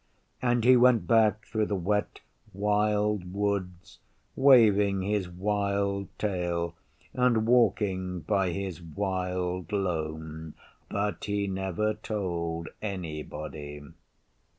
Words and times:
And 0.41 0.63
he 0.63 0.75
went 0.75 1.05
back 1.05 1.45
through 1.45 1.67
the 1.67 1.75
Wet 1.75 2.21
Wild 2.53 3.31
Woods 3.31 3.99
waving 4.35 5.03
his 5.03 5.29
wild 5.29 6.07
tail, 6.17 6.73
and 7.13 7.45
walking 7.45 8.21
by 8.21 8.49
his 8.49 8.81
wild 8.81 9.71
lone. 9.71 10.55
But 10.89 11.25
he 11.25 11.45
never 11.45 11.93
told 11.93 12.69
anybody. 12.81 13.83